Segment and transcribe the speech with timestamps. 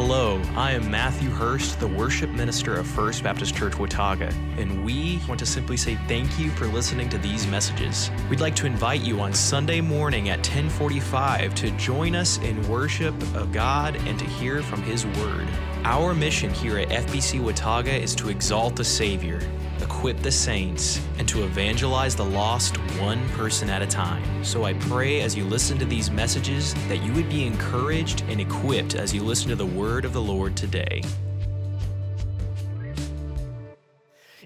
[0.00, 5.20] Hello, I am Matthew Hurst, the worship minister of First Baptist Church Watauga, and we
[5.26, 8.08] want to simply say thank you for listening to these messages.
[8.30, 13.12] We'd like to invite you on Sunday morning at 1045 to join us in worship
[13.34, 15.48] of God and to hear from His Word.
[15.82, 19.40] Our mission here at FBC Watauga is to exalt the Savior,
[19.88, 24.22] equip the saints, and to evangelize the lost one person at a time.
[24.44, 28.38] So I pray as you listen to these messages that you would be encouraged and
[28.38, 31.02] equipped as you listen to the word of the Lord today.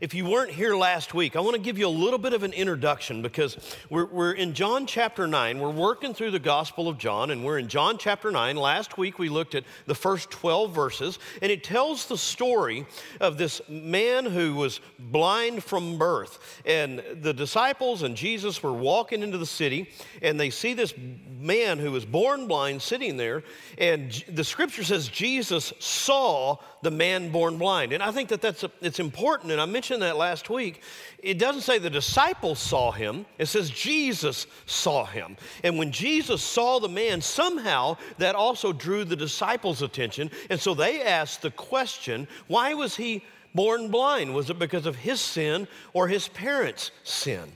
[0.02, 2.42] If you weren't here last week, I want to give you a little bit of
[2.42, 3.56] an introduction because
[3.88, 5.60] we're, we're in John chapter 9.
[5.60, 8.56] We're working through the Gospel of John, and we're in John chapter 9.
[8.56, 12.84] Last week we looked at the first 12 verses, and it tells the story
[13.20, 16.60] of this man who was blind from birth.
[16.66, 19.88] And the disciples and Jesus were walking into the city,
[20.20, 20.94] and they see this
[21.42, 23.44] man who was born blind sitting there,
[23.78, 27.92] and the scripture says Jesus saw the man born blind.
[27.92, 30.80] And I think that that's a, it's important, and I mentioned mentioned that last week.
[31.22, 35.36] It doesn't say the disciples saw him, it says Jesus saw him.
[35.62, 40.30] And when Jesus saw the man, somehow that also drew the disciples' attention.
[40.48, 43.22] And so they asked the question why was he
[43.54, 44.34] born blind?
[44.34, 47.52] Was it because of his sin or his parents' sin?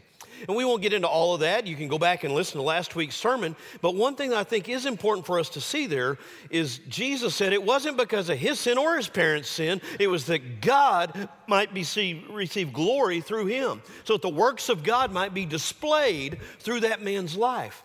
[0.47, 1.67] And we won't get into all of that.
[1.67, 3.57] You can go back and listen to last week's sermon.
[3.81, 6.19] But one thing I think is important for us to see there
[6.51, 10.27] is Jesus said it wasn't because of his sin or his parents' sin, it was
[10.27, 13.83] that God might be see, receive glory through him.
[14.05, 17.83] So that the works of God might be displayed through that man's life.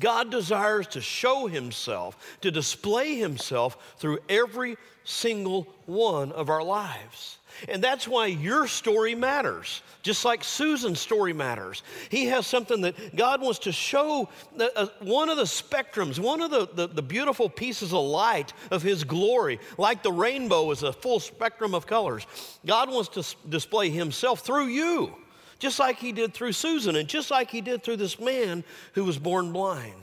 [0.00, 7.37] God desires to show himself, to display himself through every single one of our lives.
[7.68, 11.82] And that's why your story matters just like Susan's story matters.
[12.08, 14.28] He has something that God wants to show
[14.58, 18.82] uh, one of the spectrums, one of the, the, the, beautiful pieces of light of
[18.82, 22.26] His glory, like the rainbow is a full spectrum of colors.
[22.64, 25.14] God wants to s- display Himself through you,
[25.58, 28.64] just like He did through Susan, and just like He did through this man
[28.94, 29.94] who was born blind.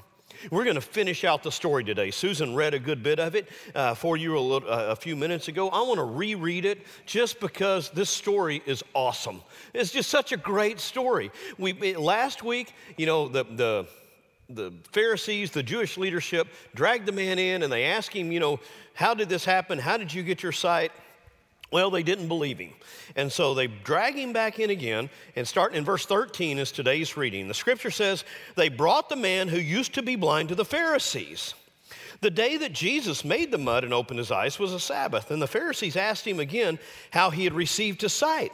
[0.51, 2.12] We're going to finish out the story today.
[2.12, 5.16] Susan read a good bit of it uh, for you a, little, uh, a few
[5.16, 5.69] minutes ago.
[5.69, 9.41] I want to reread it just because this story is awesome.
[9.73, 11.31] It's just such a great story.
[11.57, 13.88] We, last week, you know, the, the,
[14.50, 18.59] the Pharisees, the Jewish leadership, dragged the man in and they asked him, you know,
[18.94, 19.79] how did this happen?
[19.79, 20.91] How did you get your sight?
[21.75, 22.72] Well, they didn't believe him.
[23.18, 27.18] And so they drag him back in again, and starting in verse 13 is today's
[27.18, 27.50] reading.
[27.50, 28.24] The scripture says,
[28.56, 31.53] They brought the man who used to be blind to the Pharisees.
[32.22, 35.41] The day that Jesus made the mud and opened his eyes was a Sabbath, and
[35.41, 36.80] the Pharisees asked him again
[37.12, 38.53] how he had received his sight.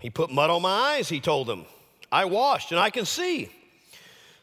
[0.00, 1.66] He put mud on my eyes, he told them.
[2.10, 3.48] I washed, and I can see.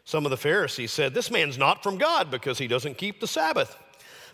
[0.06, 3.28] Some of the Pharisees said, This man's not from God because he doesn't keep the
[3.28, 3.78] Sabbath.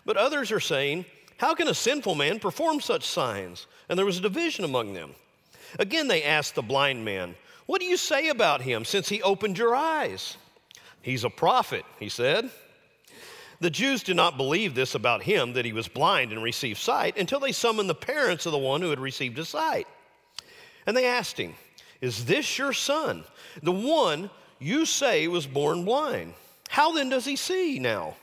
[0.04, 1.06] But others are saying,
[1.42, 3.66] how can a sinful man perform such signs?
[3.88, 5.10] And there was a division among them.
[5.76, 7.34] Again, they asked the blind man,
[7.66, 10.36] What do you say about him since he opened your eyes?
[11.02, 12.48] He's a prophet, he said.
[13.58, 17.18] The Jews did not believe this about him, that he was blind and received sight,
[17.18, 19.88] until they summoned the parents of the one who had received his sight.
[20.86, 21.54] And they asked him,
[22.00, 23.24] Is this your son,
[23.64, 26.34] the one you say was born blind?
[26.68, 28.14] How then does he see now?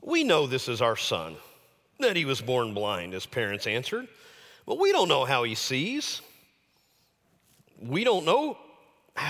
[0.00, 1.36] We know this is our son
[2.02, 4.08] that he was born blind, his parents answered.
[4.66, 6.20] But we don't know how he sees.
[7.80, 8.58] We don't know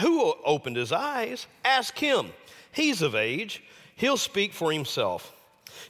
[0.00, 1.46] who opened his eyes.
[1.64, 2.32] Ask him.
[2.72, 3.62] He's of age,
[3.96, 5.34] he'll speak for himself.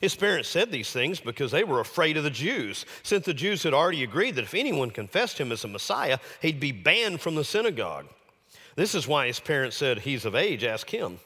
[0.01, 3.63] His parents said these things because they were afraid of the Jews, since the Jews
[3.63, 7.35] had already agreed that if anyone confessed him as a Messiah, he'd be banned from
[7.35, 8.07] the synagogue.
[8.75, 11.19] This is why his parents said, He's of age, ask him.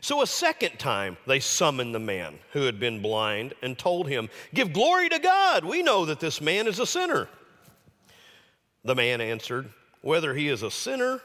[0.00, 4.28] So a second time they summoned the man who had been blind and told him,
[4.54, 5.64] Give glory to God.
[5.64, 7.28] We know that this man is a sinner.
[8.84, 9.70] The man answered,
[10.02, 11.20] Whether he is a sinner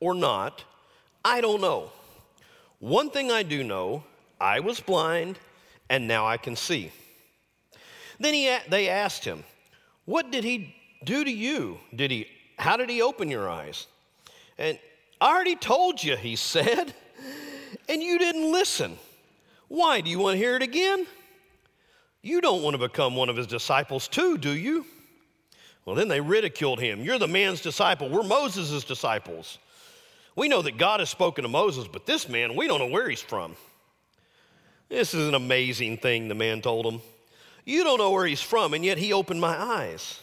[0.00, 0.64] or not,
[1.24, 1.90] I don't know.
[2.78, 4.04] One thing I do know
[4.40, 5.38] I was blind
[5.88, 6.92] and now I can see.
[8.18, 9.44] Then he, they asked him,
[10.04, 10.74] What did he
[11.04, 11.78] do to you?
[11.94, 12.26] Did he,
[12.58, 13.86] how did he open your eyes?
[14.58, 14.78] And
[15.20, 16.94] I already told you, he said
[17.90, 18.96] and you didn't listen.
[19.68, 20.00] Why?
[20.00, 21.06] Do you want to hear it again?
[22.22, 24.86] You don't want to become one of his disciples too, do you?
[25.84, 27.02] Well, then they ridiculed him.
[27.02, 28.08] You're the man's disciple.
[28.08, 29.58] We're Moses' disciples.
[30.36, 33.08] We know that God has spoken to Moses, but this man, we don't know where
[33.08, 33.56] he's from.
[34.88, 37.00] This is an amazing thing, the man told him.
[37.64, 40.20] You don't know where he's from, and yet he opened my eyes.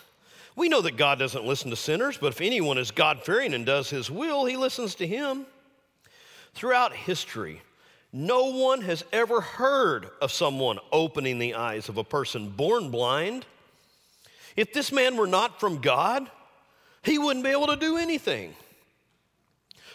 [0.55, 3.65] We know that God doesn't listen to sinners, but if anyone is God fearing and
[3.65, 5.45] does his will, he listens to him.
[6.57, 7.61] Throughout history,
[8.11, 13.45] No one has ever heard of someone opening the eyes of a person born blind.
[14.55, 16.27] If this man were not from God,
[17.03, 18.55] he wouldn't be able to do anything.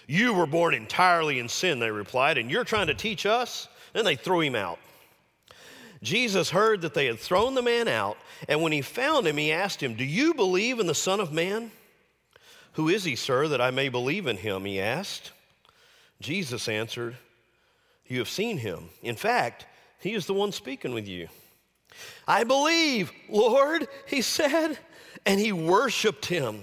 [0.07, 3.67] You were born entirely in sin, they replied, and you're trying to teach us?
[3.93, 4.79] Then they threw him out.
[6.01, 8.17] Jesus heard that they had thrown the man out,
[8.49, 11.33] and when he found him, he asked him, Do you believe in the Son of
[11.33, 11.73] Man?
[12.75, 14.65] Who is he, sir, that I may believe in him?
[14.65, 15.33] He asked.
[16.23, 17.17] Jesus answered,
[18.07, 18.89] You have seen him.
[19.03, 19.67] In fact,
[20.01, 21.29] he is the one speaking with you.
[22.27, 24.79] I believe, Lord, he said,
[25.27, 26.63] and he worshiped him.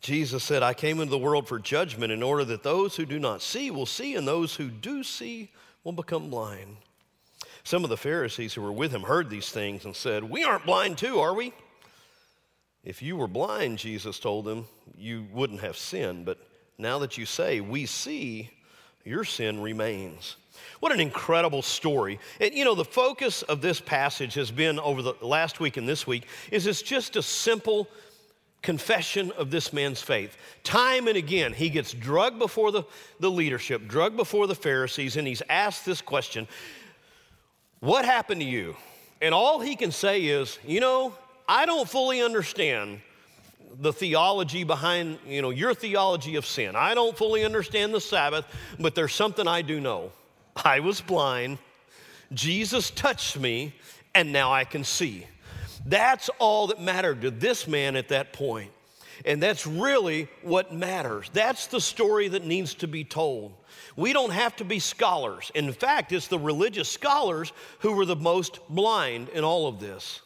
[0.00, 3.18] Jesus said, I came into the world for judgment in order that those who do
[3.18, 5.50] not see will see, and those who do see
[5.82, 6.76] will become blind.
[7.62, 10.66] Some of the Pharisees who were with him heard these things and said, We aren't
[10.66, 11.54] blind too, are we?
[12.84, 14.66] If you were blind, Jesus told them,
[14.98, 16.26] you wouldn't have sinned.
[16.26, 16.38] But
[16.78, 18.50] now that you say, We see,
[19.04, 20.36] your sin remains.
[20.80, 22.18] What an incredible story.
[22.40, 25.88] And you know, the focus of this passage has been over the last week and
[25.88, 27.88] this week is it's just a simple
[28.62, 30.36] confession of this man's faith.
[30.62, 32.82] Time and again, he gets drugged before the,
[33.20, 36.48] the leadership, drugged before the Pharisees, and he's asked this question
[37.84, 38.76] what happened to you?
[39.20, 41.12] And all he can say is, You know,
[41.46, 43.02] I don't fully understand
[43.80, 46.76] the theology behind, you know, your theology of sin.
[46.76, 48.46] I don't fully understand the Sabbath,
[48.78, 50.12] but there's something I do know.
[50.56, 51.58] I was blind,
[52.32, 53.74] Jesus touched me,
[54.14, 55.26] and now I can see.
[55.86, 58.70] That's all that mattered to this man at that point.
[59.24, 61.30] And that's really what matters.
[61.32, 63.54] That's the story that needs to be told.
[63.96, 65.52] We don't have to be scholars.
[65.54, 70.20] In fact, it's the religious scholars who were the most blind in all of this.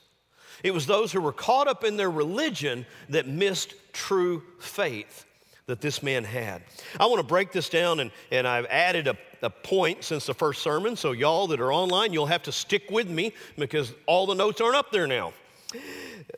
[0.62, 5.24] It was those who were caught up in their religion that missed true faith
[5.66, 6.62] that this man had.
[6.98, 10.34] I want to break this down, and, and I've added a, a point since the
[10.34, 10.96] first sermon.
[10.96, 14.60] So, y'all that are online, you'll have to stick with me because all the notes
[14.60, 15.32] aren't up there now.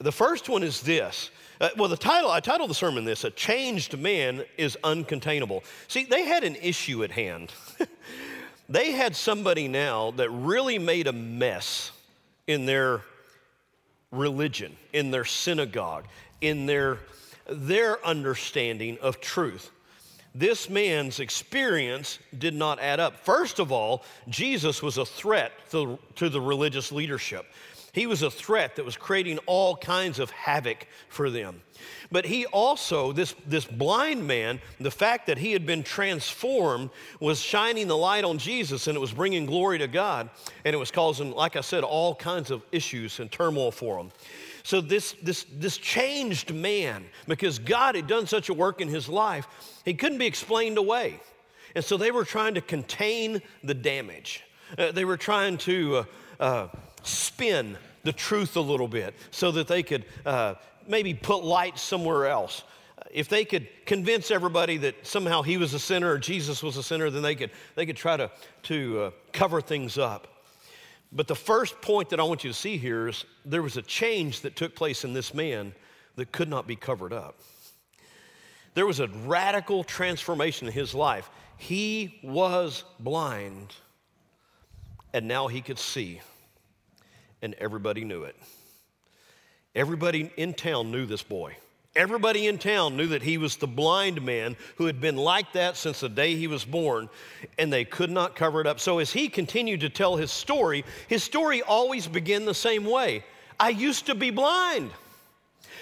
[0.01, 1.31] The first one is this
[1.61, 5.63] uh, well, the title, I titled the sermon this A Changed Man is Uncontainable.
[5.89, 7.53] See, they had an issue at hand.
[8.69, 11.93] they had somebody now that really made a mess
[12.47, 13.03] in their
[14.13, 16.05] religion, in their synagogue,
[16.41, 16.99] in their,
[17.49, 19.71] their understanding of truth.
[20.35, 23.17] This man's experience did not add up.
[23.25, 27.47] First of all, Jesus was a threat to, to the religious leadership.
[27.93, 31.63] He was a threat that was creating all kinds of havoc for them.
[32.13, 36.91] But he also, this, this blind man, the fact that he had been transformed
[37.21, 40.31] was shining the light on Jesus and it was bringing glory to God.
[40.65, 44.11] And it was causing, like I said, all kinds of issues and turmoil for him.
[44.63, 49.09] So this, this, this changed man, because God had done such a work in his
[49.09, 49.49] life,
[49.85, 51.19] he couldn't be explained away.
[51.75, 54.45] And so they were trying to contain the damage.
[54.77, 56.05] Uh, they were trying to uh,
[56.41, 56.69] uh,
[57.03, 60.55] spin the truth a little bit so that they could uh,
[60.87, 62.63] maybe put light somewhere else.
[63.11, 66.83] If they could convince everybody that somehow he was a sinner or Jesus was a
[66.83, 68.31] sinner, then they could, they could try to,
[68.65, 70.29] to uh, cover things up.
[71.13, 73.83] But the first point that I want you to see here is there was a
[73.83, 75.75] change that took place in this man
[76.15, 77.41] that could not be covered up.
[78.75, 81.29] There was a radical transformation in his life.
[81.57, 83.75] He was blind,
[85.13, 86.21] and now he could see
[87.43, 88.37] and everybody knew it.
[89.75, 91.57] Everybody in town knew this boy.
[91.97, 95.77] Everybody in town knew that he was the blind man who had been like that
[95.77, 97.09] since the day he was born,
[97.59, 98.79] and they could not cover it up.
[98.79, 103.25] So, as he continued to tell his story, his story always began the same way
[103.59, 104.91] I used to be blind.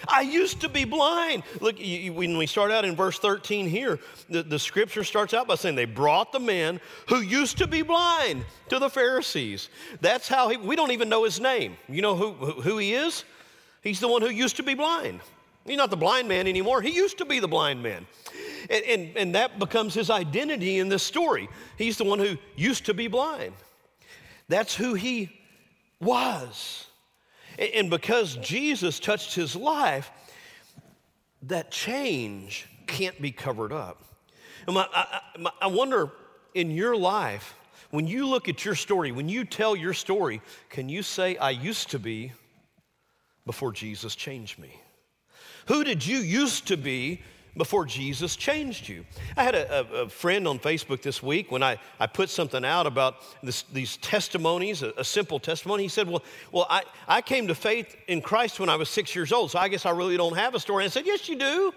[0.06, 1.42] I used to be blind.
[1.60, 5.48] Look, you, when we start out in verse 13 here, the, the scripture starts out
[5.48, 9.68] by saying they brought the man who used to be blind to the Pharisees.
[10.00, 11.76] That's how he, we don't even know his name.
[11.88, 13.24] You know who, who he is?
[13.82, 15.20] He's the one who used to be blind.
[15.64, 16.80] He's not the blind man anymore.
[16.80, 18.06] He used to be the blind man.
[18.70, 21.48] And, and, and that becomes his identity in this story.
[21.76, 23.52] He's the one who used to be blind.
[24.48, 25.30] That's who he
[26.00, 26.87] was.
[27.58, 30.10] And because Jesus touched his life,
[31.42, 34.02] that change can't be covered up.
[34.66, 36.10] I, I, I wonder
[36.54, 37.54] in your life,
[37.90, 41.50] when you look at your story, when you tell your story, can you say, I
[41.50, 42.32] used to be
[43.46, 44.70] before Jesus changed me?
[45.66, 47.22] Who did you used to be
[47.58, 49.04] before Jesus changed you.
[49.36, 52.86] I had a, a, friend on Facebook this week when I, I put something out
[52.86, 55.82] about this, these testimonies, a, a, simple testimony.
[55.82, 56.22] He said, Well,
[56.52, 59.58] well I, I came to faith in Christ when I was six years old, so
[59.58, 60.84] I guess I really don't have a story.
[60.84, 61.74] And I said, Yes, you do.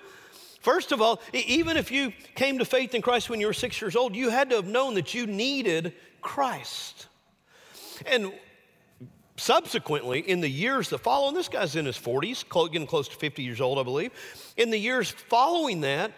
[0.61, 3.81] First of all, even if you came to faith in Christ when you were six
[3.81, 7.07] years old, you had to have known that you needed Christ.
[8.05, 8.31] And
[9.41, 13.15] subsequently, in the years that follow, and this guy's in his 40s, getting close to
[13.15, 14.11] 50 years old, I believe,
[14.55, 16.11] in the years following that,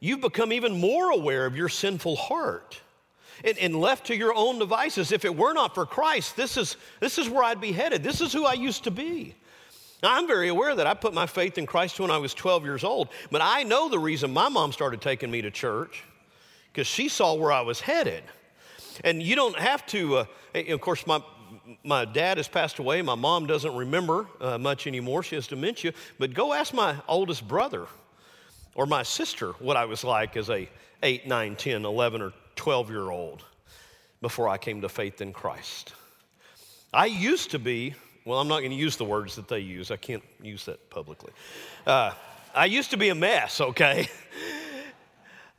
[0.00, 2.80] you've become even more aware of your sinful heart.
[3.42, 6.76] And, and, left to your own devices, if it were not for Christ, this is,
[7.00, 8.02] this is where I'd be headed.
[8.04, 9.34] This is who I used to be.
[10.02, 12.64] Now, I'm very aware that I put my faith in Christ when I was 12
[12.64, 16.04] years old, but I know the reason my mom started taking me to church
[16.72, 18.22] because she saw where I was headed.
[19.02, 21.20] And you don't have to, uh, of course, my,
[21.82, 23.02] my dad has passed away.
[23.02, 25.22] My mom doesn't remember uh, much anymore.
[25.22, 25.92] She has dementia.
[26.18, 27.86] But go ask my oldest brother
[28.74, 30.68] or my sister what I was like as a
[31.02, 33.44] 8, 9, 10, 11, or 12 year old
[34.20, 35.92] before I came to faith in Christ.
[36.92, 37.94] I used to be,
[38.24, 39.90] well, I'm not going to use the words that they use.
[39.90, 41.32] I can't use that publicly.
[41.86, 42.12] Uh,
[42.54, 44.08] I used to be a mess, okay?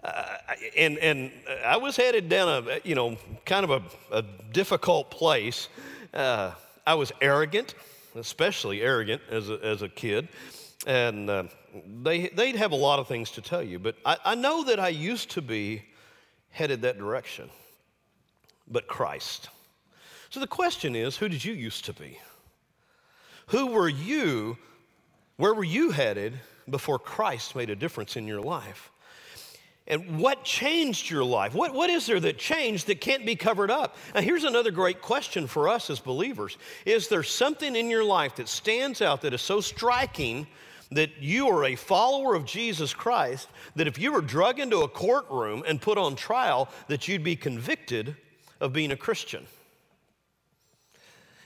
[0.06, 0.38] Uh,
[0.78, 1.32] and, and
[1.66, 4.22] I was headed down a, you know, kind of a, a
[4.54, 5.68] difficult place.
[6.16, 6.52] Uh,
[6.88, 7.76] I was arrogant,
[8.16, 10.30] especially arrogant as a, as a kid.
[10.88, 11.44] And uh,
[12.04, 14.80] they, they'd have a lot of things to tell you, but I, I know that
[14.80, 15.84] I used to be
[16.52, 17.50] headed that direction,
[18.68, 19.50] but Christ.
[20.30, 22.20] So the question is who did you used to be?
[23.48, 24.58] Who were you?
[25.38, 26.34] Where were you headed
[26.70, 28.90] before Christ made a difference in your life?
[29.88, 31.54] And what changed your life?
[31.54, 33.96] What, what is there that changed that can't be covered up?
[34.16, 38.36] Now, here's another great question for us as believers Is there something in your life
[38.38, 40.48] that stands out that is so striking
[40.92, 44.88] that you are a follower of Jesus Christ that if you were drug into a
[44.88, 48.16] courtroom and put on trial, that you'd be convicted
[48.60, 49.46] of being a Christian?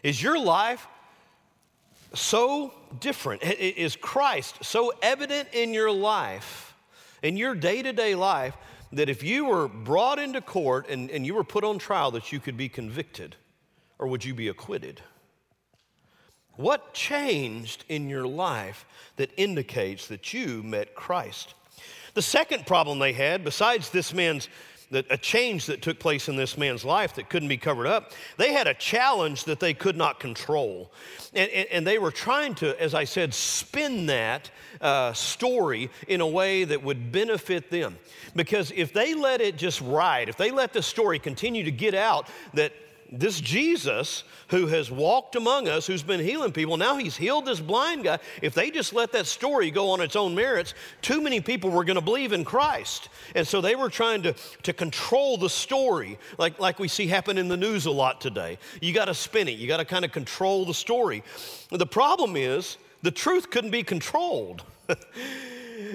[0.02, 0.88] Is your life
[2.14, 3.44] so different?
[3.44, 6.69] Is Christ so evident in your life?
[7.22, 8.56] In your day to day life
[8.92, 12.32] that if you were brought into court and, and you were put on trial, that
[12.32, 13.36] you could be convicted
[14.00, 15.02] or would you be acquitted?
[16.56, 18.86] What changed in your life
[19.18, 21.54] that indicates that you met Christ?
[22.16, 24.50] The second problem they had, besides this man's
[24.92, 28.12] that a change that took place in this man's life that couldn't be covered up.
[28.38, 30.92] They had a challenge that they could not control.
[31.34, 34.50] And, and, and they were trying to, as I said, spin that
[34.82, 37.98] uh, story in a way that would benefit them.
[38.36, 41.94] Because if they let it just ride, if they let the story continue to get
[41.94, 42.74] out that
[43.12, 47.60] this Jesus who has walked among us, who's been healing people, now he's healed this
[47.60, 48.20] blind guy.
[48.42, 51.84] If they just let that story go on its own merits, too many people were
[51.84, 53.10] going to believe in Christ.
[53.36, 57.38] And so they were trying to, to control the story, like, like we see happen
[57.38, 58.58] in the news a lot today.
[58.82, 61.24] You got to spin it, you got to kind of control the story.
[61.72, 64.64] The problem is, the truth couldn't be controlled.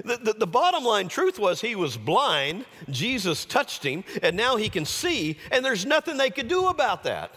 [0.03, 4.55] The, the, the, bottom line truth was he was blind, Jesus touched him, and now
[4.55, 7.31] he can see, and there's nothing they could do about that.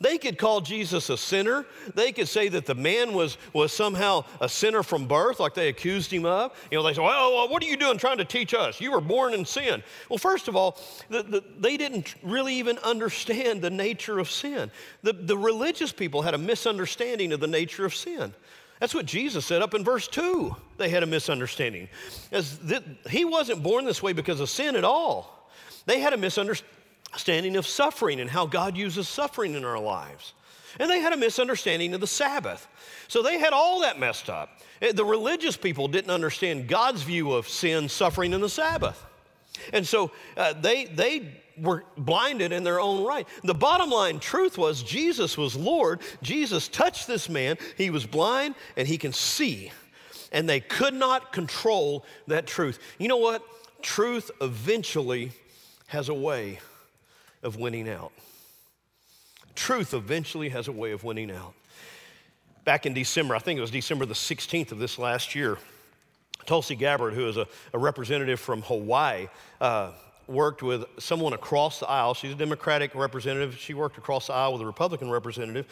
[0.00, 1.66] They could call Jesus a sinner.
[1.94, 5.68] They could say that the man was, was somehow a sinner from birth, like they
[5.68, 6.52] accused him of.
[6.70, 8.80] You know, they say, well, what are you doing trying to teach us?
[8.80, 9.82] You were born in sin.
[10.08, 10.78] Well, first of all,
[11.08, 14.70] the, the, they didn't really even understand the nature of sin.
[15.02, 18.34] The, the religious people had a misunderstanding of the nature of sin.
[18.84, 20.54] That's what Jesus said up in verse 2.
[20.76, 21.88] They had a misunderstanding.
[22.30, 25.48] As th- he wasn't born this way because of sin at all.
[25.86, 30.34] They had a misunderstanding of suffering and how God uses suffering in our lives.
[30.78, 32.68] And they had a misunderstanding of the Sabbath.
[33.08, 34.60] So they had all that messed up.
[34.82, 39.02] Eh, the religious people didn't understand God's view of sin, suffering, and the Sabbath.
[39.72, 43.26] And so uh, they, they were blinded in their own right.
[43.42, 46.00] The bottom line truth was Jesus was Lord.
[46.22, 47.56] Jesus touched this man.
[47.76, 49.72] He was blind and he can see.
[50.32, 52.78] And they could not control that truth.
[52.98, 53.42] You know what?
[53.82, 55.32] Truth eventually
[55.86, 56.58] has a way
[57.42, 58.12] of winning out.
[59.54, 61.54] Truth eventually has a way of winning out.
[62.64, 65.58] Back in December, I think it was December the 16th of this last year,
[66.46, 69.28] Tulsi Gabbard, who is a, a representative from Hawaii,
[69.60, 69.92] uh,
[70.26, 72.14] worked with someone across the aisle.
[72.14, 73.56] She's a Democratic representative.
[73.56, 75.66] She worked across the aisle with a Republican representative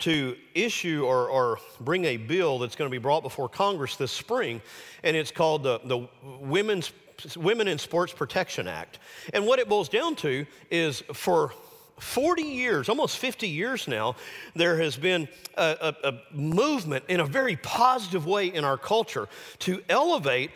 [0.00, 4.12] to issue or, or bring a bill that's going to be brought before Congress this
[4.12, 4.60] spring.
[5.02, 6.08] And it's called the, the
[6.40, 6.92] Women's,
[7.36, 8.98] Women in Sports Protection Act.
[9.32, 11.52] And what it boils down to is for
[11.98, 14.16] 40 years, almost 50 years now,
[14.54, 19.28] there has been a, a, a, movement in a very positive way in our culture
[19.60, 20.50] to elevate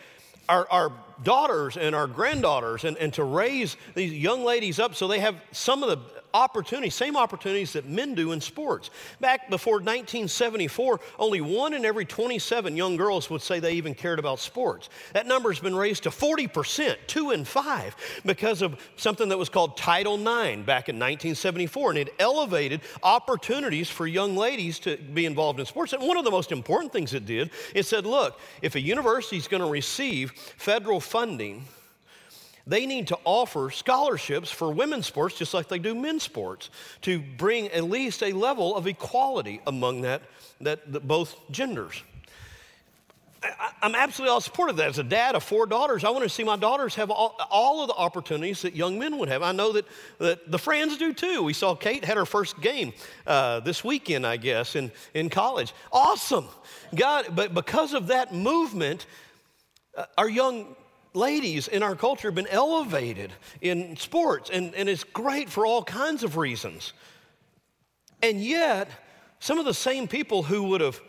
[0.51, 0.91] our, our
[1.23, 5.35] daughters and our granddaughters and, and to raise these young ladies up so they have
[5.51, 8.89] some of the opportunities, same opportunities that men do in sports.
[9.19, 14.19] Back before 1974, only one in every 27 young girls would say they even cared
[14.19, 14.89] about sports.
[15.13, 17.95] That number has been raised to 40%, two in five,
[18.25, 21.91] because of something that was called Title IX back in 1974.
[21.91, 25.93] And it elevated opportunities for young ladies to be involved in sports.
[25.93, 29.37] And one of the most important things it did, it said, look, if a university
[29.37, 31.65] is going to receive federal funding,
[32.67, 36.69] they need to offer scholarships for women's sports just like they do men's sports
[37.01, 40.21] to bring at least a level of equality among that,
[40.61, 42.03] that, that both genders.
[43.43, 44.89] I, am absolutely all supportive of that.
[44.89, 47.81] As a dad of four daughters, I want to see my daughters have all, all,
[47.81, 49.41] of the opportunities that young men would have.
[49.41, 49.85] I know that,
[50.19, 51.41] that the friends do too.
[51.41, 52.93] We saw Kate had her first game
[53.25, 55.73] uh, this weekend, I guess, in, in college.
[55.91, 56.47] Awesome.
[56.93, 59.07] God, but because of that movement,
[59.97, 60.75] uh, our young
[61.13, 65.83] ladies in our culture have been elevated in sports, and, and it's great for all
[65.83, 66.93] kinds of reasons.
[68.21, 68.89] And yet,
[69.39, 70.99] some of the same people who would have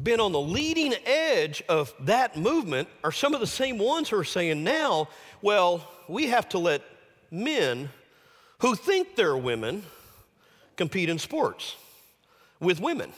[0.00, 4.16] been on the leading edge of that movement are some of the same ones who
[4.18, 5.08] are saying now,
[5.42, 6.82] well, we have to let
[7.30, 7.90] men
[8.60, 9.82] who think they're women
[10.76, 11.74] compete in sports
[12.60, 13.12] with women.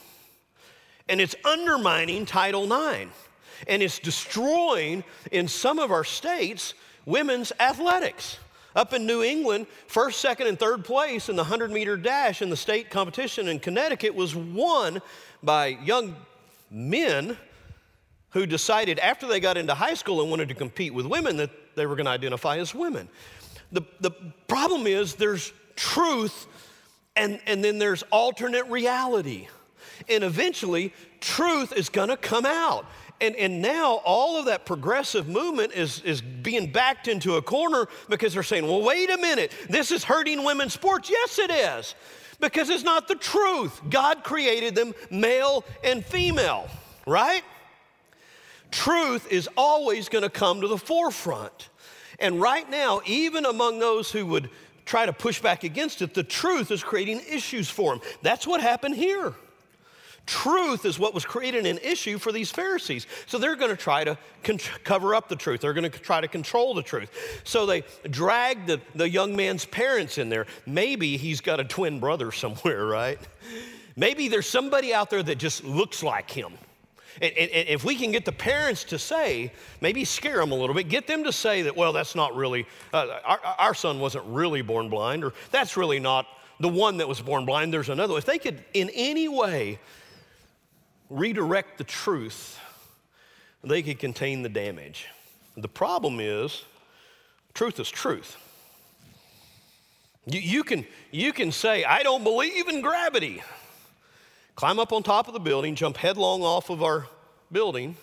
[1.07, 3.11] And it's undermining Title IX
[3.67, 6.73] and it's destroying in some of our states
[7.05, 8.37] women's athletics.
[8.75, 12.49] Up in New England, first, second, and third place in the 100 meter dash in
[12.49, 15.01] the state competition in Connecticut was won
[15.43, 16.15] by young
[16.69, 17.37] men
[18.29, 21.49] who decided after they got into high school and wanted to compete with women that
[21.75, 23.09] they were going to identify as women.
[23.73, 24.11] The, the
[24.47, 26.47] problem is there's truth
[27.15, 29.47] and, and then there's alternate reality.
[30.09, 32.85] And eventually, truth is going to come out.
[33.21, 37.87] And, and now all of that progressive movement is, is being backed into a corner
[38.09, 41.07] because they're saying, well, wait a minute, this is hurting women's sports.
[41.07, 41.93] Yes, it is,
[42.39, 43.79] because it's not the truth.
[43.91, 46.67] God created them male and female,
[47.05, 47.43] right?
[48.71, 51.69] Truth is always going to come to the forefront.
[52.17, 54.49] And right now, even among those who would
[54.85, 58.03] try to push back against it, the truth is creating issues for them.
[58.23, 59.35] That's what happened here.
[60.25, 63.07] Truth is what was creating an issue for these Pharisees.
[63.25, 65.61] So they're going to try to con- cover up the truth.
[65.61, 67.41] They're going to try to control the truth.
[67.43, 70.45] So they drag the, the young man's parents in there.
[70.65, 73.19] Maybe he's got a twin brother somewhere, right?
[73.95, 76.53] Maybe there's somebody out there that just looks like him.
[77.21, 80.55] And, and, and, if we can get the parents to say, maybe scare them a
[80.55, 83.99] little bit, get them to say that, well, that's not really, uh, our, our son
[83.99, 86.25] wasn't really born blind, or that's really not
[86.61, 88.17] the one that was born blind, there's another.
[88.17, 89.79] If they could in any way
[91.11, 92.57] redirect the truth,
[93.63, 95.07] they could contain the damage.
[95.57, 96.63] The problem is,
[97.53, 98.37] truth is truth.
[100.25, 103.43] You, you, can, you can say, I don't believe in gravity.
[104.55, 107.07] Climb up on top of the building, jump headlong off of our
[107.51, 107.97] building,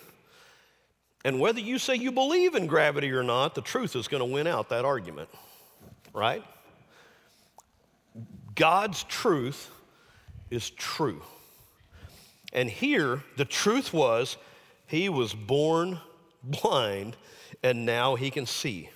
[1.25, 4.25] and whether you say you believe in gravity or not, the truth is going to
[4.25, 5.29] win out that argument,
[6.13, 6.43] right?
[8.55, 9.69] God's truth
[10.49, 11.21] is true.
[12.53, 14.37] And here, the truth was,
[14.87, 15.99] he was born
[16.43, 17.15] blind
[17.63, 18.89] and now he can see.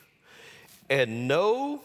[0.89, 1.81] And no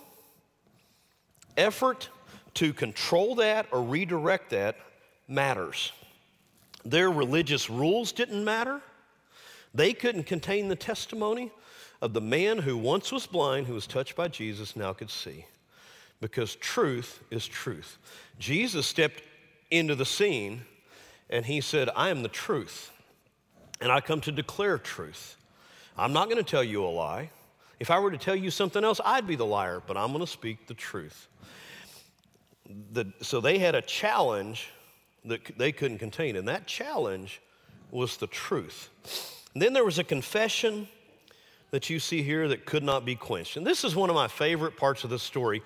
[1.56, 2.08] effort
[2.54, 4.76] to control that or redirect that
[5.26, 5.92] matters.
[6.84, 8.80] Their religious rules didn't matter.
[9.74, 11.50] They couldn't contain the testimony
[12.00, 15.44] of the man who once was blind, who was touched by Jesus, now could see.
[16.20, 17.98] Because truth is truth.
[18.38, 19.22] Jesus stepped
[19.70, 20.62] into the scene
[21.30, 22.90] and he said, I am the truth,
[23.80, 25.36] and I come to declare truth.
[25.96, 27.30] I'm not going to tell you a lie.
[27.80, 30.24] If I were to tell you something else, I'd be the liar, but I'm going
[30.24, 31.28] to speak the truth.
[32.92, 34.70] The, so they had a challenge
[35.24, 37.40] that they couldn't contain, and that challenge
[37.90, 38.90] was the truth.
[39.54, 40.88] And then there was a confession
[41.70, 43.56] that you see here that could not be quenched.
[43.56, 45.62] And this is one of my favorite parts of the story,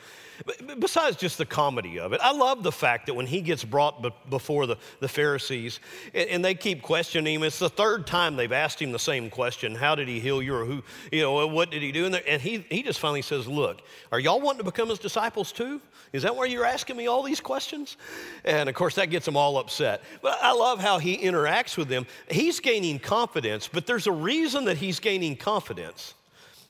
[0.80, 2.20] besides just the comedy of it.
[2.20, 5.78] I love the fact that when he gets brought before the, the Pharisees
[6.12, 9.76] and, they keep questioning him, it's the third time they've asked him the same question
[9.76, 10.56] How did he heal you?
[10.56, 12.06] Or who, you know, what did he do?
[12.06, 15.80] And he, he just finally says, Look, are y'all wanting to become his disciples too?
[16.12, 17.96] Is that why you're asking me all these questions?
[18.44, 20.02] And of course, that gets them all upset.
[20.20, 22.06] But I love how he interacts with them.
[22.28, 25.91] He's gaining confidence, but there's a reason that he's gaining confidence.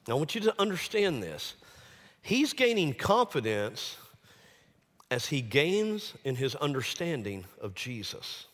[0.08, 1.54] I want you to understand this.
[2.22, 3.96] He's gaining confidence
[5.10, 8.46] as he gains in his understanding of Jesus.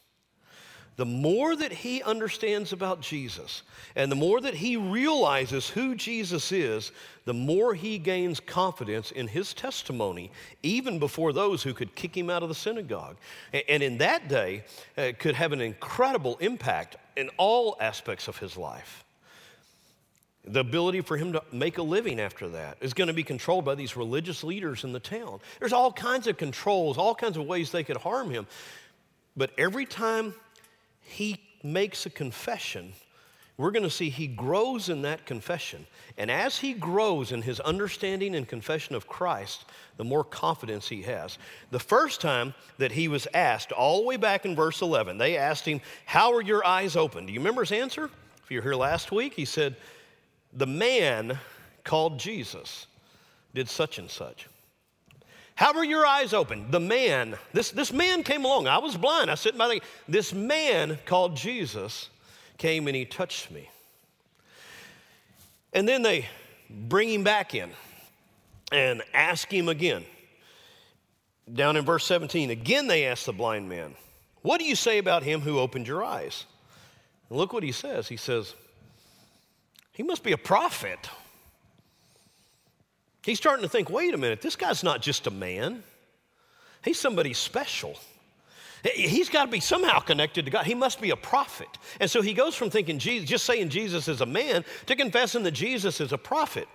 [0.99, 3.63] the more that he understands about Jesus
[3.95, 6.91] and the more that he realizes who Jesus is,
[7.25, 10.33] the more he gains confidence in his testimony,
[10.65, 13.17] even before those who could kick him out of the synagogue.
[13.69, 14.65] And in that day,
[14.97, 19.05] uh, could have an incredible impact in all aspects of his life.
[20.45, 23.65] The ability for him to make a living after that is going to be controlled
[23.65, 25.41] by these religious leaders in the town.
[25.59, 28.47] There's all kinds of controls, all kinds of ways they could harm him.
[29.37, 30.35] But every time
[31.01, 32.93] he makes a confession,
[33.59, 35.85] we're going to see he grows in that confession.
[36.17, 39.65] And as he grows in his understanding and confession of Christ,
[39.97, 41.39] the more confidence he has.
[41.73, 45.37] The first time that he was asked, all the way back in verse 11, they
[45.37, 47.27] asked him, How are your eyes open?
[47.27, 48.11] Do you remember his answer?
[48.45, 49.75] If you were here last week, he said,
[50.59, 51.39] The man
[51.85, 52.87] called Jesus
[53.55, 54.49] did such and such.
[55.55, 56.71] How were your eyes open?
[56.71, 58.67] The man, this, this man came along.
[58.67, 59.31] I was blind.
[59.31, 62.11] I sitting by the, this man called Jesus
[62.59, 63.71] came and he touched me.
[65.73, 66.27] And then they
[66.69, 67.71] bring him back in
[68.73, 70.05] and ask him again.
[71.53, 73.95] Down in verse 17, again they ask the blind man,
[74.43, 76.47] What do you say about him who opened your eyes?
[77.31, 78.09] And look what he says.
[78.09, 78.55] He says,
[79.99, 81.11] He must be a prophet.
[83.25, 85.83] He's starting to think wait a minute, this guy's not just a man,
[86.85, 87.99] he's somebody special.
[88.95, 90.65] He's got to be somehow connected to God.
[90.65, 91.67] He must be a prophet.
[91.99, 95.43] And so he goes from thinking Jesus, just saying Jesus is a man to confessing
[95.43, 96.69] that Jesus is a prophet.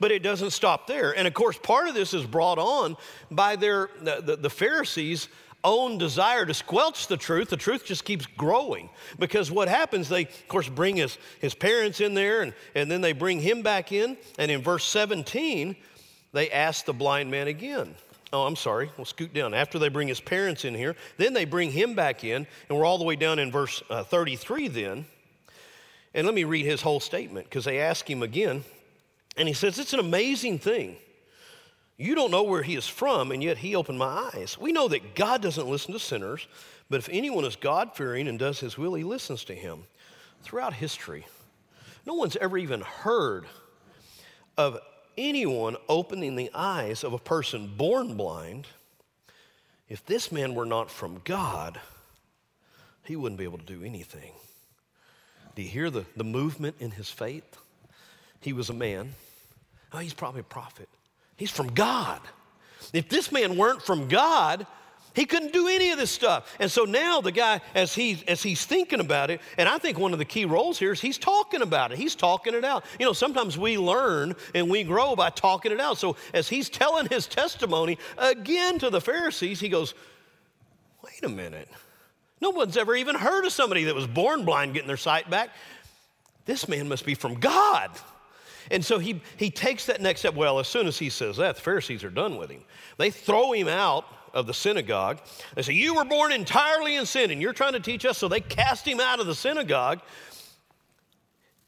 [0.00, 1.14] But it doesn't stop there.
[1.14, 2.96] And of course, part of this is brought on
[3.30, 5.28] by their, the, the, the Pharisees'
[5.64, 8.90] own desire to squelch the truth, the truth just keeps growing.
[9.18, 13.00] Because what happens, they, of course, bring his, his parents in there and, and then
[13.00, 14.16] they bring him back in.
[14.38, 15.76] And in verse 17,
[16.32, 17.94] they ask the blind man again.
[18.32, 18.90] Oh, I'm sorry.
[18.96, 19.54] We'll scoot down.
[19.54, 22.84] After they bring his parents in here, then they bring him back in, and we're
[22.84, 25.04] all the way down in verse uh, 33 then.
[26.14, 28.64] And let me read his whole statement because they ask him again,
[29.36, 30.96] and he says, It's an amazing thing.
[32.00, 34.56] You don't know where he is from, and yet he opened my eyes.
[34.58, 36.48] We know that God doesn't listen to sinners,
[36.88, 39.84] but if anyone is God fearing and does his will, he listens to him.
[40.42, 41.26] Throughout history,
[42.06, 43.44] no one's ever even heard
[44.56, 44.78] of
[45.18, 48.66] anyone opening the eyes of a person born blind,
[49.86, 51.78] if this man were not from God,
[53.04, 54.32] he wouldn't be able to do anything.
[55.54, 57.58] Do you hear the, the movement in his faith?
[58.40, 59.12] He was a man.
[59.92, 60.88] Oh, he's probably a prophet.
[61.40, 62.20] He's from God.
[62.92, 64.66] If this man weren't from God,
[65.14, 66.54] he couldn't do any of this stuff.
[66.60, 69.98] And so now the guy, as, he, as he's thinking about it, and I think
[69.98, 71.98] one of the key roles here is he's talking about it.
[71.98, 72.84] He's talking it out.
[72.98, 75.96] You know, sometimes we learn and we grow by talking it out.
[75.96, 79.94] So as he's telling his testimony again to the Pharisees, he goes,
[81.02, 81.70] wait a minute.
[82.42, 85.48] No one's ever even heard of somebody that was born blind getting their sight back.
[86.44, 87.90] This man must be from God.
[88.70, 90.34] And so he, he takes that next step.
[90.34, 92.62] Well, as soon as he says that, the Pharisees are done with him.
[92.98, 95.20] They throw him out of the synagogue.
[95.54, 98.18] They say, You were born entirely in sin and you're trying to teach us.
[98.18, 100.00] So they cast him out of the synagogue.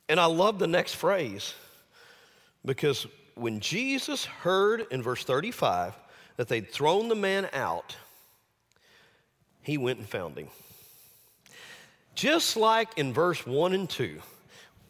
[0.09, 1.55] And I love the next phrase
[2.65, 5.99] because when Jesus heard in verse 35
[6.37, 7.97] that they'd thrown the man out,
[9.62, 10.49] he went and found him.
[12.15, 14.21] Just like in verse 1 and 2,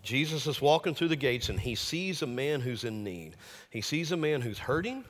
[0.03, 3.37] Jesus is walking through the gates and he sees a man who's in need.
[3.71, 5.05] He sees a man who's hurting,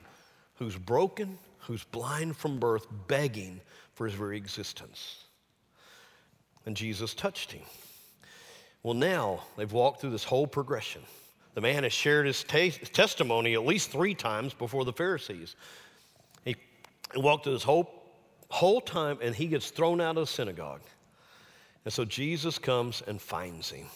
[0.57, 3.61] who's broken, who's blind from birth, begging
[3.95, 5.25] for his very existence.
[6.67, 7.63] And Jesus touched him.
[8.83, 11.03] Well, now they've walked through this whole progression.
[11.55, 15.57] The man has shared his testimony at least three times before the Pharisees.
[16.45, 16.57] He
[17.15, 17.91] walked through this whole,
[18.51, 20.83] whole time and he gets thrown out of the synagogue.
[21.85, 23.87] And so Jesus comes and finds him.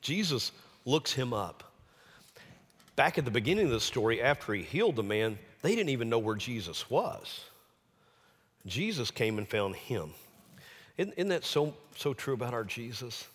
[0.00, 0.52] Jesus
[0.84, 1.64] looks him up.
[2.96, 6.08] Back at the beginning of the story, after he healed the man, they didn't even
[6.08, 7.44] know where Jesus was.
[8.66, 10.10] Jesus came and found him.
[10.96, 13.26] Isn't, isn't that so, so true about our Jesus?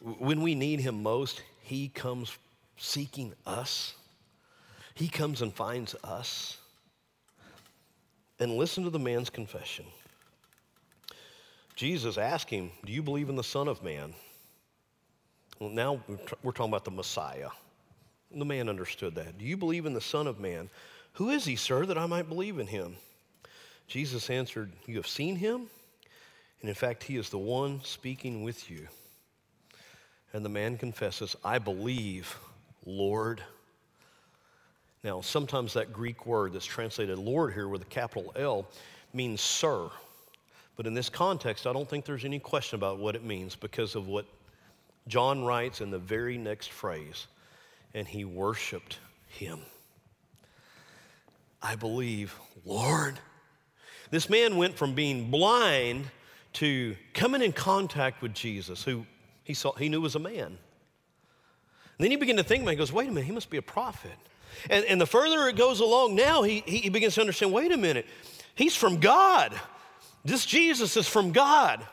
[0.00, 2.36] When we need him most, he comes
[2.76, 3.94] seeking us.
[4.94, 6.58] He comes and finds us.
[8.38, 9.86] And listen to the man's confession.
[11.74, 14.14] Jesus asked him, Do you believe in the Son of Man?
[15.58, 16.00] Well, now
[16.42, 17.48] we're talking about the Messiah.
[18.30, 19.38] The man understood that.
[19.38, 20.68] Do you believe in the Son of Man?
[21.14, 22.96] Who is he, sir, that I might believe in him?
[23.86, 25.68] Jesus answered, You have seen him,
[26.60, 28.86] and in fact, he is the one speaking with you.
[30.34, 32.36] And the man confesses, I believe,
[32.84, 33.42] Lord.
[35.02, 38.66] Now, sometimes that Greek word that's translated Lord here with a capital L
[39.14, 39.88] means sir.
[40.76, 43.94] But in this context, I don't think there's any question about what it means because
[43.94, 44.26] of what
[45.08, 47.26] John writes in the very next phrase.
[47.94, 49.60] And he worshiped him.
[51.62, 53.18] I believe, Lord.
[54.10, 56.04] This man went from being blind
[56.54, 59.06] to coming in contact with Jesus, who
[59.44, 60.46] he, saw, he knew was a man.
[60.46, 60.58] And
[61.98, 63.62] then he began to think, man, he goes, wait a minute, he must be a
[63.62, 64.12] prophet.
[64.70, 67.76] And, and the further it goes along, now he, he begins to understand, wait a
[67.76, 68.06] minute,
[68.54, 69.58] he's from God.
[70.24, 71.86] This Jesus is from God.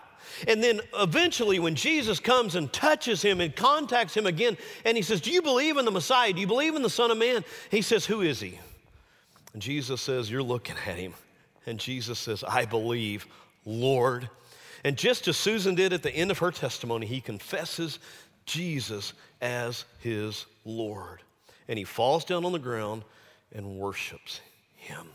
[0.47, 5.03] And then eventually, when Jesus comes and touches him and contacts him again, and he
[5.03, 6.33] says, Do you believe in the Messiah?
[6.33, 7.43] Do you believe in the Son of Man?
[7.71, 8.59] He says, Who is he?
[9.53, 11.13] And Jesus says, You're looking at him.
[11.65, 13.25] And Jesus says, I believe,
[13.65, 14.29] Lord.
[14.83, 17.99] And just as Susan did at the end of her testimony, he confesses
[18.45, 21.21] Jesus as his Lord.
[21.67, 23.03] And he falls down on the ground
[23.53, 24.41] and worships
[24.75, 25.07] him.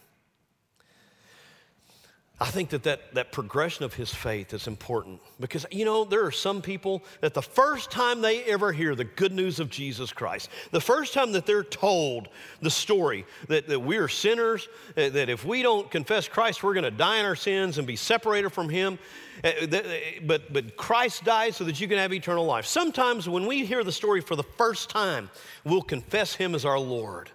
[2.41, 6.25] I think that, that that progression of his faith is important because, you know, there
[6.25, 10.13] are some people that the first time they ever hear the good news of Jesus
[10.13, 12.29] Christ, the first time that they're told
[12.63, 16.85] the story that, that we're sinners, eh, that if we don't confess Christ, we're going
[16.85, 19.01] to die in our sins and be separated from him,
[19.43, 22.67] eh, eh, eh, but, but Christ died so that you can have eternal life.
[22.67, 25.29] Sometimes when we hear the story for the first time,
[25.65, 27.31] we'll confess him as our Lord.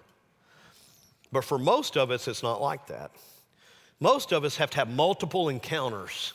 [1.30, 3.10] But for most of us, it's not like that.
[4.00, 6.32] Most of us have to have multiple encounters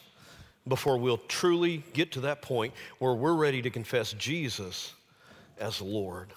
[0.67, 4.93] before we'll truly get to that point where we're ready to confess Jesus
[5.59, 6.29] as Lord.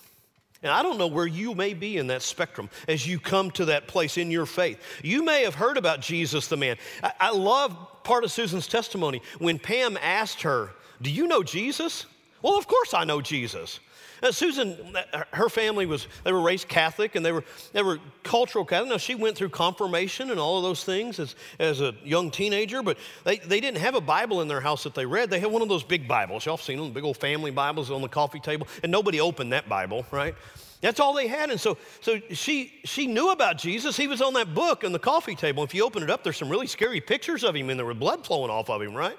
[0.63, 3.65] And I don't know where you may be in that spectrum as you come to
[3.67, 4.81] that place in your faith.
[5.03, 6.77] You may have heard about Jesus the man.
[7.03, 12.07] I, I love part of Susan's testimony when Pam asked her, Do you know Jesus?
[12.43, 13.81] Well, of course I know Jesus.
[14.23, 14.97] Now, Susan,
[15.33, 18.91] her family was, they were raised Catholic and they were, they were cultural Catholic.
[18.91, 22.85] Now, she went through confirmation and all of those things as, as a young teenager,
[22.85, 25.29] but they, they didn't have a Bible in their house that they read.
[25.29, 26.47] They had one of those big Bibles.
[26.47, 29.69] Y'all seen them, big old family Bibles on the coffee table, and nobody opened that
[29.69, 30.37] Bible, right?
[30.83, 31.51] That's all they had.
[31.51, 33.97] And so, so she, she knew about Jesus.
[33.97, 35.65] He was on that book on the coffee table.
[35.65, 37.95] If you open it up, there's some really scary pictures of him and there were
[37.95, 39.17] blood flowing off of him, right?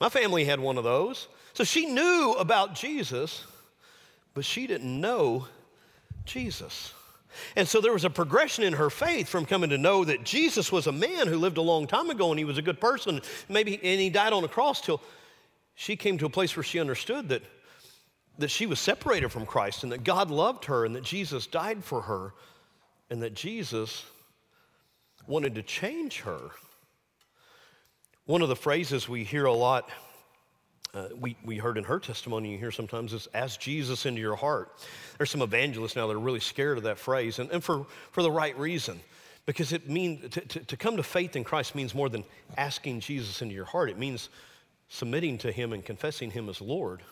[0.00, 1.28] My family had one of those.
[1.54, 3.44] So she knew about Jesus,
[4.36, 5.46] but she didn't know
[6.26, 6.92] Jesus.
[7.56, 10.70] And so there was a progression in her faith from coming to know that Jesus
[10.70, 13.22] was a man who lived a long time ago and he was a good person,
[13.48, 15.00] maybe, and he died on a cross till
[15.74, 17.44] she came to a place where she understood that,
[18.36, 21.82] that she was separated from Christ and that God loved her and that Jesus died
[21.82, 22.34] for her
[23.08, 24.04] and that Jesus
[25.26, 26.50] wanted to change her.
[28.26, 29.88] One of the phrases we hear a lot
[30.96, 34.34] uh, we, we heard in her testimony, you hear sometimes is ask Jesus into your
[34.34, 34.72] heart.
[35.18, 38.22] There's some evangelists now that are really scared of that phrase, and, and for, for
[38.22, 38.98] the right reason.
[39.44, 42.24] Because it means to, to, to come to faith in Christ means more than
[42.56, 43.90] asking Jesus into your heart.
[43.90, 44.30] It means
[44.88, 47.02] submitting to Him and confessing Him as Lord.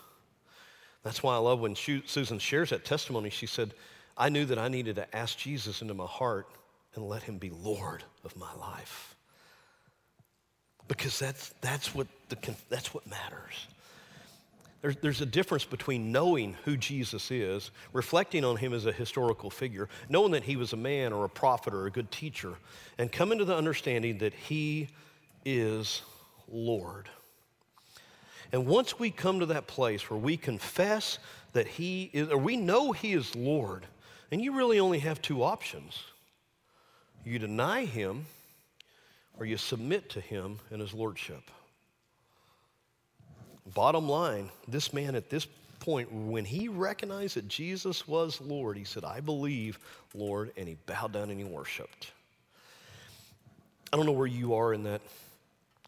[1.02, 3.28] That's why I love when Susan shares that testimony.
[3.28, 3.74] She said,
[4.16, 6.48] I knew that I needed to ask Jesus into my heart
[6.94, 9.13] and let Him be Lord of my life.
[10.88, 12.36] Because that's, that's, what, the,
[12.68, 13.66] that's what matters.
[14.82, 19.48] There's, there's a difference between knowing who Jesus is, reflecting on him as a historical
[19.48, 22.54] figure, knowing that he was a man or a prophet or a good teacher,
[22.98, 24.88] and coming to the understanding that he
[25.44, 26.02] is
[26.48, 27.08] Lord.
[28.52, 31.18] And once we come to that place where we confess
[31.54, 33.86] that he is, or we know he is Lord,
[34.30, 35.98] and you really only have two options
[37.24, 38.26] you deny him
[39.38, 41.42] or you submit to him and his lordship.
[43.74, 45.46] Bottom line, this man at this
[45.80, 49.78] point, when he recognized that Jesus was Lord, he said, I believe,
[50.14, 52.12] Lord, and he bowed down and he worshiped.
[53.92, 55.00] I don't know where you are in that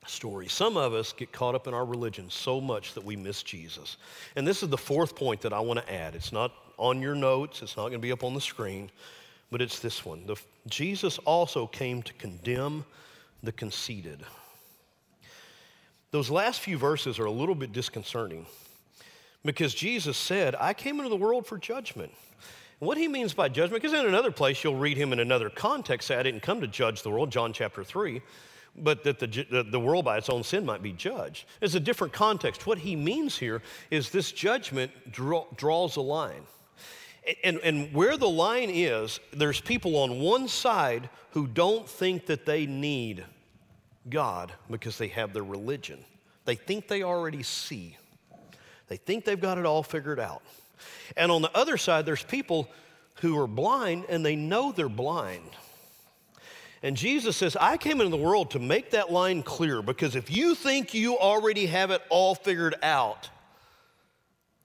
[0.06, 0.48] story.
[0.48, 3.96] Some of us get caught up in our religion so much that we miss Jesus.
[4.36, 6.14] And this is the fourth point that I want to add.
[6.14, 8.90] It's not on your notes, it's not going to be up on the screen,
[9.50, 10.26] but it's this one.
[10.26, 10.36] The,
[10.68, 12.84] Jesus also came to condemn
[13.46, 14.22] the conceited.
[16.10, 18.46] Those last few verses are a little bit disconcerting
[19.44, 22.12] because Jesus said, I came into the world for judgment.
[22.78, 26.08] What he means by judgment, because in another place you'll read him in another context,
[26.08, 28.20] say, I didn't come to judge the world, John chapter 3,
[28.76, 31.46] but that the, the world by its own sin might be judged.
[31.62, 32.66] It's a different context.
[32.66, 36.42] What he means here is this judgment draw, draws a line.
[37.42, 42.46] And, and where the line is, there's people on one side who don't think that
[42.46, 43.24] they need
[44.08, 46.04] God because they have their religion.
[46.44, 47.96] They think they already see,
[48.88, 50.42] they think they've got it all figured out.
[51.16, 52.68] And on the other side, there's people
[53.20, 55.50] who are blind and they know they're blind.
[56.82, 60.30] And Jesus says, I came into the world to make that line clear because if
[60.30, 63.30] you think you already have it all figured out,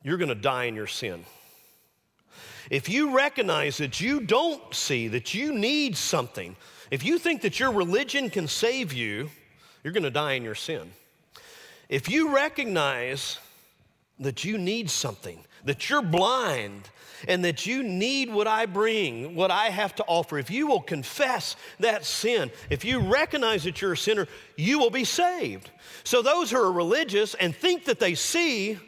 [0.04, 1.26] you're going to die in your sin.
[2.70, 6.56] If you recognize that you don't see, that you need something,
[6.92, 9.30] if you think that your religion can save you,
[9.84, 10.92] you're going to die in your sin.
[11.90, 13.40] If you recognize
[14.20, 16.90] that you need something, that you're blind,
[17.28, 20.82] and that you need what I bring, what I have to offer, if you will
[20.82, 25.70] confess that sin, if you recognize that you're a sinner, you will be saved.
[26.04, 28.80] So, those who are religious and think that they see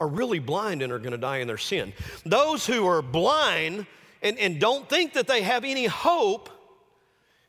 [0.00, 1.92] are really blind and are going to die in their sin.
[2.24, 3.86] Those who are blind
[4.22, 6.50] and, and don't think that they have any hope,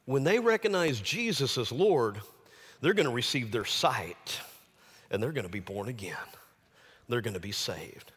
[0.07, 2.19] when they recognize Jesus as Lord,
[2.81, 4.39] they're going to receive their sight
[5.11, 6.15] and they're going to be born again.
[7.09, 8.13] They're going to be saved.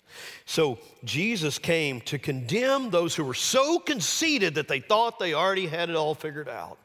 [0.46, 5.66] So Jesus came to condemn those who were so conceited that they thought they already
[5.66, 6.78] had it all figured out.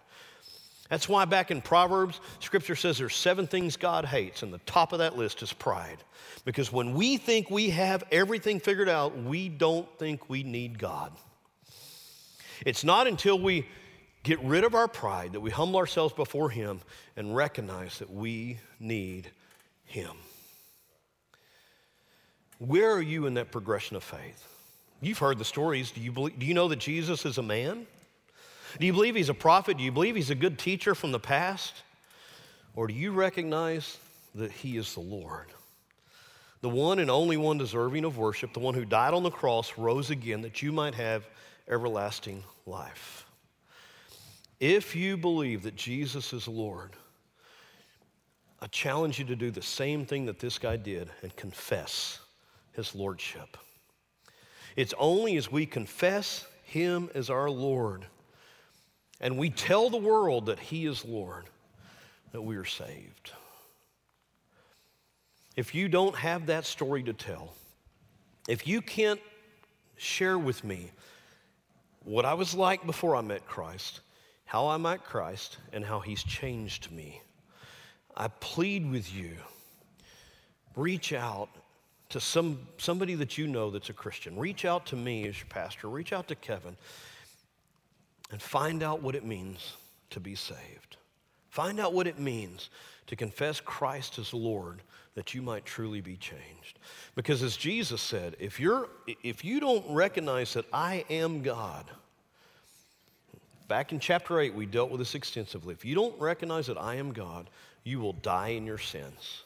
[0.89, 4.91] That's why back in Proverbs, scripture says there's seven things God hates, and the top
[4.91, 5.97] of that list is pride.
[6.45, 11.11] Because when we think we have everything figured out, we don't think we need God.
[12.65, 13.67] It's not until we
[14.25, 16.81] get rid of our pride that we humble ourselves before Him
[17.15, 19.29] and recognize that we need
[19.85, 20.11] Him.
[22.59, 24.47] Where are you in that progression of faith?
[25.01, 25.91] You've heard the stories.
[25.91, 27.85] Do you, believe, do you know that Jesus is a man?
[28.79, 29.77] Do you believe he's a prophet?
[29.77, 31.73] Do you believe he's a good teacher from the past?
[32.75, 33.97] Or do you recognize
[34.33, 35.47] that he is the Lord?
[36.61, 39.77] The one and only one deserving of worship, the one who died on the cross,
[39.77, 41.27] rose again that you might have
[41.69, 43.24] everlasting life.
[44.59, 46.91] If you believe that Jesus is Lord,
[48.61, 52.19] I challenge you to do the same thing that this guy did and confess
[52.71, 53.57] his lordship.
[54.75, 58.05] It's only as we confess him as our Lord
[59.21, 61.45] and we tell the world that he is Lord
[62.31, 63.31] that we are saved.
[65.55, 67.53] If you don't have that story to tell,
[68.47, 69.21] if you can't
[69.95, 70.91] share with me
[72.03, 74.01] what I was like before I met Christ,
[74.45, 77.21] how I met Christ, and how he's changed me,
[78.15, 79.35] I plead with you
[80.75, 81.49] reach out
[82.09, 84.37] to some, somebody that you know that's a Christian.
[84.37, 85.89] Reach out to me as your pastor.
[85.89, 86.75] Reach out to Kevin
[88.31, 89.73] and find out what it means
[90.11, 90.97] to be saved.
[91.49, 92.69] Find out what it means
[93.07, 94.81] to confess Christ as Lord
[95.15, 96.79] that you might truly be changed.
[97.15, 98.89] Because as Jesus said, if, you're,
[99.23, 101.89] if you don't recognize that I am God,
[103.67, 105.73] back in chapter 8, we dealt with this extensively.
[105.73, 107.49] If you don't recognize that I am God,
[107.83, 109.43] you will die in your sins.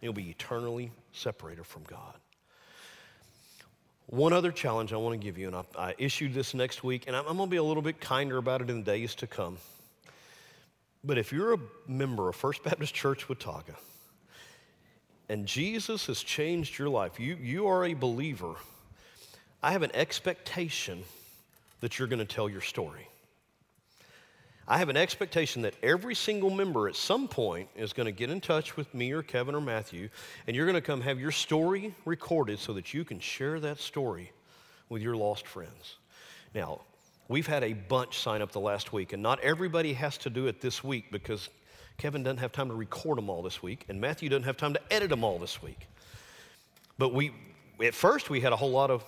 [0.00, 2.14] You'll be eternally separated from God.
[4.06, 7.04] One other challenge I want to give you, and I, I issued this next week,
[7.06, 9.14] and I'm, I'm going to be a little bit kinder about it in the days
[9.16, 9.58] to come.
[11.04, 13.76] But if you're a member of First Baptist Church Watauga,
[15.28, 18.54] and Jesus has changed your life, you, you are a believer,
[19.62, 21.04] I have an expectation
[21.80, 23.09] that you're going to tell your story.
[24.70, 28.30] I have an expectation that every single member at some point is going to get
[28.30, 30.10] in touch with me or Kevin or Matthew,
[30.46, 33.80] and you're going to come have your story recorded so that you can share that
[33.80, 34.30] story
[34.88, 35.96] with your lost friends.
[36.54, 36.82] Now,
[37.26, 40.46] we've had a bunch sign up the last week, and not everybody has to do
[40.46, 41.48] it this week because
[41.98, 44.74] Kevin doesn't have time to record them all this week, and Matthew doesn't have time
[44.74, 45.88] to edit them all this week.
[46.96, 47.32] But we,
[47.82, 49.02] at first, we had a whole lot of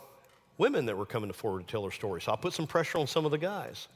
[0.58, 3.06] women that were coming forward to tell their story, so I put some pressure on
[3.06, 3.86] some of the guys.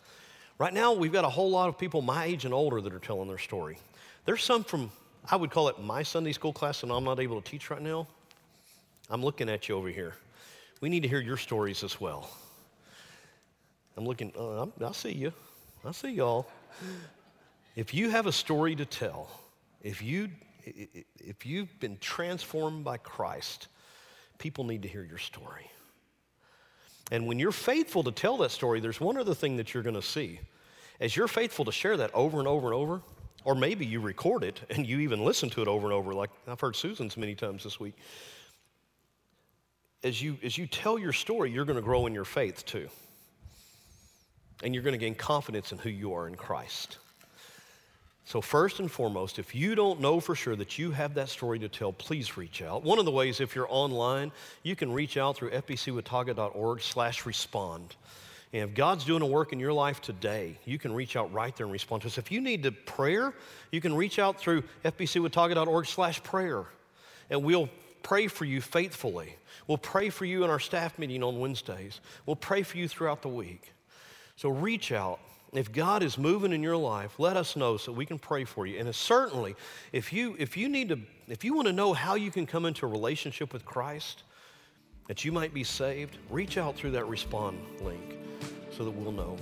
[0.59, 2.99] Right now, we've got a whole lot of people my age and older that are
[2.99, 3.77] telling their story.
[4.25, 4.91] There's some from,
[5.31, 7.83] I would call it my Sunday school class, and I'm not able to teach right
[7.83, 8.07] now.
[9.11, 10.15] I'm looking at you over here.
[10.81, 12.31] We need to hear your stories as well.
[13.99, 15.33] I'm looking, uh, i see you.
[15.85, 16.49] I see y'all.
[17.77, 19.29] If you have a story to tell,
[19.83, 20.31] if, you,
[20.65, 23.69] if you've been transformed by Christ,
[24.39, 25.71] people need to hear your story.
[27.11, 29.95] And when you're faithful to tell that story, there's one other thing that you're going
[29.95, 30.41] to see.
[31.01, 33.03] As you're faithful to share that over and over and over,
[33.45, 36.31] or maybe you record it and you even listen to it over and over, like
[36.49, 37.95] I've heard Susan's many times this week.
[40.03, 42.89] As you, as you tell your story, you're going to grow in your faith too.
[44.63, 46.99] And you're going to gain confidence in who you are in Christ.
[48.27, 51.61] So, first and foremost, if you don't know for sure that you have that story
[51.61, 52.83] to tell, please reach out.
[52.83, 54.33] One of the ways, if you're online,
[54.65, 57.95] you can reach out through fbcwatauga.org slash respond.
[58.53, 61.55] And if God's doing a work in your life today, you can reach out right
[61.55, 62.19] there and respond to us.
[62.19, 63.33] If you need to prayer,
[63.71, 66.65] you can reach out through fbcwatauga.org slash prayer.
[67.31, 67.71] And we'll
[68.03, 69.37] pray for you faithfully.
[69.69, 72.01] We'll pray for you in our staff meeting on Wednesdays.
[72.27, 73.73] We'll pray for you throughout the week.
[74.35, 75.21] So reach out
[75.53, 78.67] if God is moving in your life, let us know so we can pray for
[78.67, 78.79] you.
[78.79, 79.55] And certainly,
[79.93, 82.65] if you if you need to, if you want to know how you can come
[82.65, 84.25] into a relationship with Christ,
[85.07, 88.19] that you might be saved, reach out through that respond link
[88.71, 89.37] so that we'll know.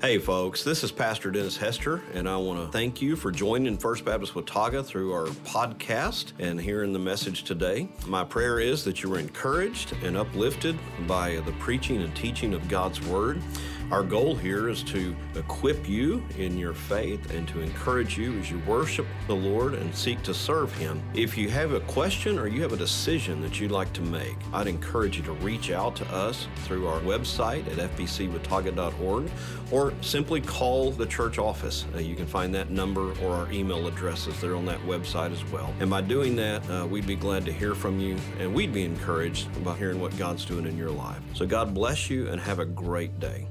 [0.00, 3.76] Hey, folks, this is Pastor Dennis Hester, and I want to thank you for joining
[3.76, 7.88] First Baptist Watauga through our podcast and hearing the message today.
[8.06, 10.78] My prayer is that you were encouraged and uplifted
[11.08, 13.42] by the preaching and teaching of God's Word.
[13.90, 18.50] Our goal here is to equip you in your faith and to encourage you as
[18.50, 21.02] you worship the Lord and seek to serve Him.
[21.14, 24.36] If you have a question or you have a decision that you'd like to make,
[24.52, 29.30] I'd encourage you to reach out to us through our website at fbcwatauga.org
[29.70, 31.86] or simply call the church office.
[31.94, 35.42] Uh, you can find that number or our email addresses there on that website as
[35.50, 35.72] well.
[35.80, 38.84] And by doing that, uh, we'd be glad to hear from you and we'd be
[38.84, 41.20] encouraged about hearing what God's doing in your life.
[41.32, 43.48] So God bless you and have a great day.